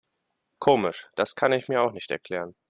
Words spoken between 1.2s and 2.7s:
kann ich mir auch nicht erklären.